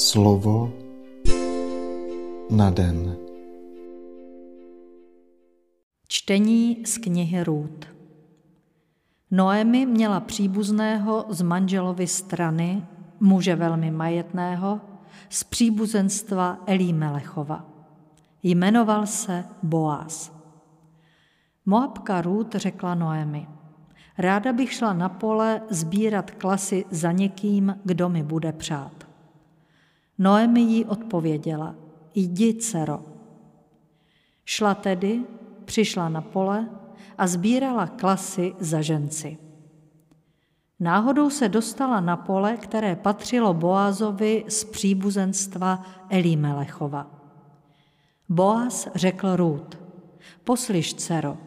[0.00, 0.72] Slovo
[2.50, 3.16] na den.
[6.08, 7.86] Čtení z knihy Růd.
[9.30, 12.86] Noemi měla příbuzného z manželovy strany,
[13.20, 14.80] muže velmi majetného,
[15.28, 17.64] z příbuzenstva Elímelechova.
[18.42, 20.32] Jmenoval se Boaz.
[21.66, 23.46] Moabka Růd řekla Noemi,
[24.18, 28.99] ráda bych šla na pole sbírat klasy za někým, kdo mi bude přát.
[30.22, 31.74] Noemi jí odpověděla,
[32.14, 33.00] jdi, dcero.
[34.44, 35.20] Šla tedy,
[35.64, 36.68] přišla na pole
[37.18, 39.38] a sbírala klasy za ženci.
[40.80, 47.10] Náhodou se dostala na pole, které patřilo Boázovi z příbuzenstva Elímelechova.
[48.28, 49.78] Boaz řekl Růd,
[50.44, 51.38] poslyš, dcero,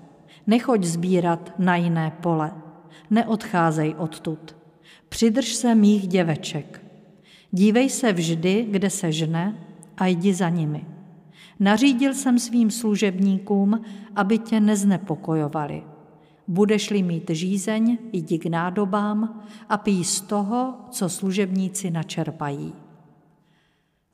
[0.47, 2.51] nechoď sbírat na jiné pole,
[3.09, 4.55] neodcházej odtud,
[5.09, 6.83] přidrž se mých děveček,
[7.55, 9.57] Dívej se vždy, kde se žne,
[9.97, 10.85] a jdi za nimi.
[11.59, 13.81] Nařídil jsem svým služebníkům,
[14.15, 15.83] aby tě neznepokojovali.
[16.47, 22.73] Budeš-li mít žízeň, jdi k nádobám a pij z toho, co služebníci načerpají.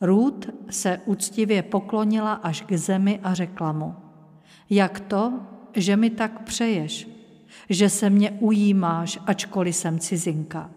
[0.01, 3.95] Růd se úctivě poklonila až k zemi a řekla mu,
[4.69, 5.39] jak to,
[5.73, 7.09] že mi tak přeješ,
[7.69, 10.71] že se mě ujímáš, ačkoliv jsem cizinka.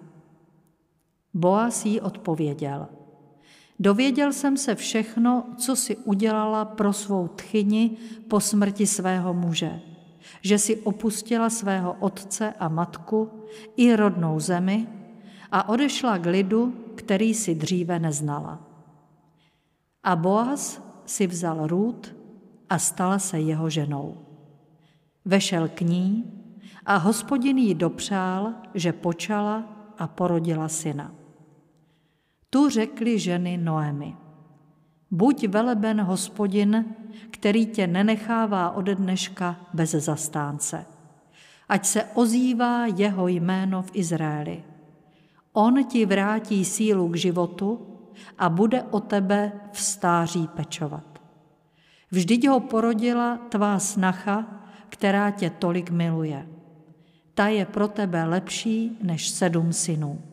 [1.35, 2.87] Boaz jí odpověděl.
[3.79, 7.97] Dověděl jsem se všechno, co si udělala pro svou tchyni
[8.29, 9.81] po smrti svého muže,
[10.41, 13.31] že si opustila svého otce a matku
[13.77, 14.87] i rodnou zemi
[15.53, 18.61] a odešla k lidu, který si dříve neznala.
[20.03, 22.15] A Boaz si vzal Růd
[22.71, 24.17] a stala se jeho ženou.
[25.25, 26.25] Vešel k ní
[26.87, 29.65] a hospodin jí dopřál, že počala
[29.99, 31.22] a porodila syna.
[32.55, 34.17] Tu řekli ženy Noemi.
[35.11, 36.85] Buď veleben hospodin,
[37.31, 40.87] který tě nenechává ode dneška bez zastánce.
[41.69, 44.65] Ať se ozývá jeho jméno v Izraeli.
[45.53, 47.87] On ti vrátí sílu k životu
[48.39, 51.23] a bude o tebe v stáří pečovat.
[52.11, 56.47] Vždyť ho porodila tvá snacha, která tě tolik miluje.
[57.35, 60.32] Ta je pro tebe lepší než sedm synů.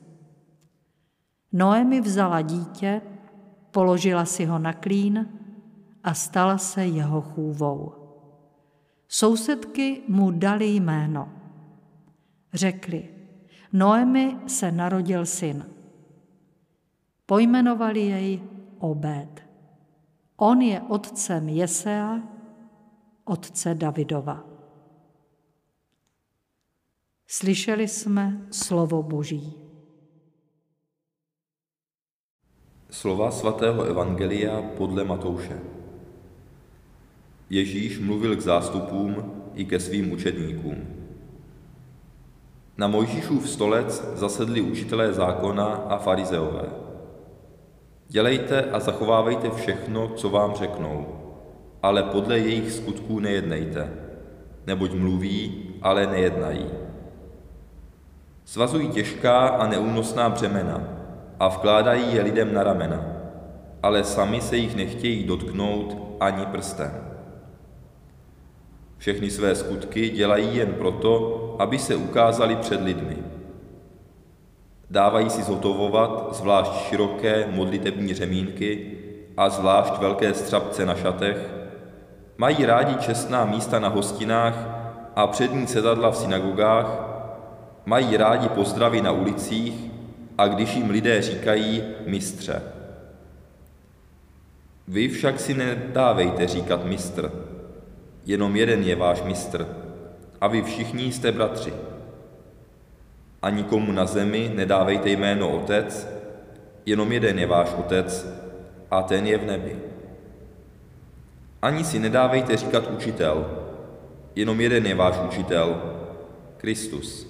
[1.51, 3.01] Noemi vzala dítě,
[3.71, 5.29] položila si ho na klín
[6.03, 7.93] a stala se jeho chůvou.
[9.07, 11.29] Sousedky mu dali jméno.
[12.53, 13.09] Řekli,
[13.73, 15.65] Noemi se narodil syn.
[17.25, 18.41] Pojmenovali jej
[18.79, 19.43] Obed.
[20.37, 22.19] On je otcem Jesea,
[23.25, 24.43] otce Davidova.
[27.27, 29.68] Slyšeli jsme slovo Boží.
[32.89, 35.59] Slova svatého Evangelia podle Matouše.
[37.49, 40.77] Ježíš mluvil k zástupům i ke svým učedníkům.
[42.77, 46.65] Na Mojžíšův stolec zasedli učitelé zákona a farizeové.
[48.07, 51.07] Dělejte a zachovávejte všechno, co vám řeknou,
[51.83, 53.93] ale podle jejich skutků nejednejte,
[54.67, 56.65] neboť mluví, ale nejednají.
[58.45, 60.98] Svazují těžká a neúnosná břemena,
[61.39, 63.05] a vkládají je lidem na ramena,
[63.83, 66.91] ale sami se jich nechtějí dotknout ani prstem.
[68.97, 73.17] Všechny své skutky dělají jen proto, aby se ukázali před lidmi.
[74.89, 78.91] Dávají si zhotovovat zvlášť široké modlitební řemínky
[79.37, 81.49] a zvlášť velké střapce na šatech,
[82.37, 84.55] mají rádi čestná místa na hostinách
[85.15, 86.85] a přední sedadla v synagogách,
[87.85, 89.88] mají rádi pozdravy na ulicích
[90.39, 92.61] a když jim lidé říkají mistře.
[94.87, 97.31] Vy však si nedávejte říkat mistr,
[98.25, 99.67] jenom jeden je váš mistr
[100.41, 101.73] a vy všichni jste bratři.
[103.41, 106.07] A nikomu na zemi nedávejte jméno otec,
[106.85, 108.27] jenom jeden je váš otec
[108.91, 109.75] a ten je v nebi.
[111.61, 113.65] Ani si nedávejte říkat učitel,
[114.35, 115.81] jenom jeden je váš učitel,
[116.57, 117.28] Kristus.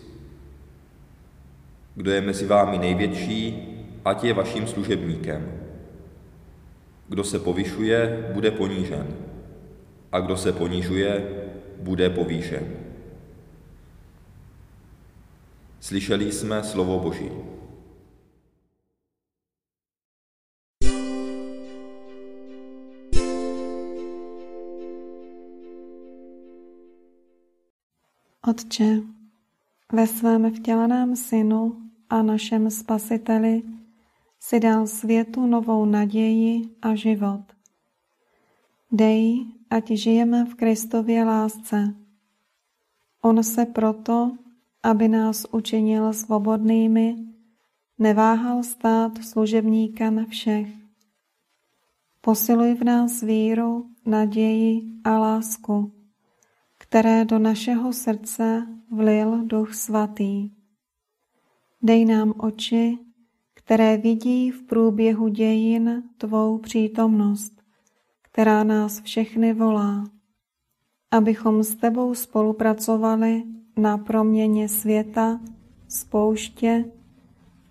[1.96, 3.68] Kdo je mezi vámi největší,
[4.06, 5.52] ať je vaším služebníkem.
[7.10, 9.08] Kdo se povyšuje, bude ponížen.
[10.12, 11.30] A kdo se ponižuje,
[11.80, 12.74] bude povýšen.
[15.80, 17.32] Slyšeli jsme slovo Boží.
[28.50, 29.09] Otče,
[29.94, 33.64] ve svém vtěleném synu a našem spasiteli
[34.40, 37.42] si dal světu novou naději a život.
[38.92, 41.96] Dej, ať žijeme v Kristově lásce.
[43.22, 44.32] On se proto,
[44.84, 47.16] aby nás učinil svobodnými,
[48.00, 50.68] neváhal stát služebníkem všech.
[52.22, 55.99] Posiluj v nás víru, naději a lásku,
[56.90, 60.50] které do našeho srdce vlil Duch Svatý.
[61.82, 62.98] Dej nám oči,
[63.54, 67.54] které vidí v průběhu dějin Tvou přítomnost,
[68.22, 70.04] která nás všechny volá,
[71.12, 73.44] abychom s Tebou spolupracovali
[73.78, 75.40] na proměně světa,
[75.88, 76.86] spouště,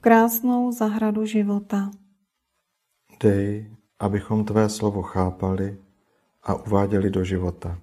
[0.00, 1.90] krásnou zahradu života.
[3.22, 5.78] Dej, abychom Tvé slovo chápali
[6.42, 7.78] a uváděli do života.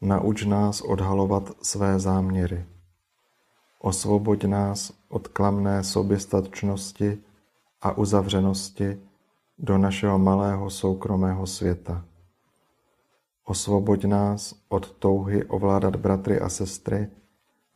[0.00, 2.66] Nauč nás odhalovat své záměry.
[3.78, 7.18] Osvoboď nás od klamné soběstačnosti
[7.82, 9.00] a uzavřenosti
[9.58, 12.04] do našeho malého soukromého světa.
[13.44, 17.08] Osvoboď nás od touhy ovládat bratry a sestry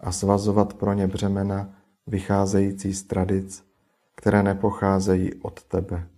[0.00, 1.74] a svazovat pro ně břemena
[2.06, 3.64] vycházející z tradic,
[4.14, 6.08] které nepocházejí od tebe.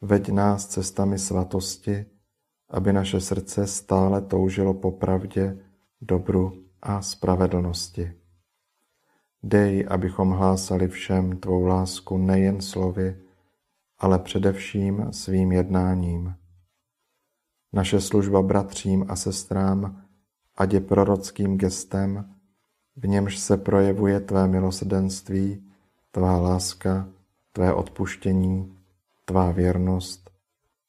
[0.00, 2.06] Veď nás cestami svatosti,
[2.70, 5.58] aby naše srdce stále toužilo po pravdě,
[6.00, 6.52] dobru
[6.82, 8.12] a spravedlnosti.
[9.42, 13.16] Dej, abychom hlásali všem tvou lásku nejen slovy,
[13.98, 16.34] ale především svým jednáním.
[17.72, 20.04] Naše služba bratřím a sestrám
[20.56, 22.34] ať je prorockým gestem,
[22.96, 25.70] v němž se projevuje tvé milosrdenství,
[26.10, 27.08] tvá láska,
[27.52, 28.78] tvé odpuštění,
[29.24, 30.30] tvá věrnost,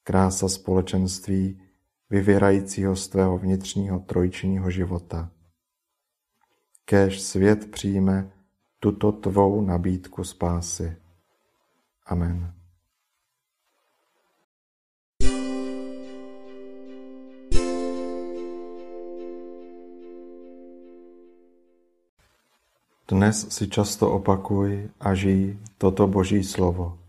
[0.03, 1.61] krása společenství,
[2.15, 5.29] vyvěrajícího z tvého vnitřního trojčního života.
[6.85, 8.31] Kéž svět přijme
[8.79, 10.97] tuto tvou nabídku spásy.
[12.05, 12.53] Amen.
[23.07, 27.04] Dnes si často opakuj a žij toto Boží slovo.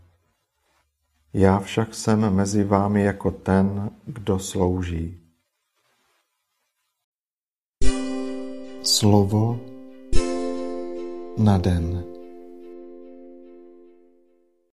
[1.37, 5.19] Já však jsem mezi vámi jako ten, kdo slouží.
[8.83, 9.59] Slovo
[11.37, 12.16] na den.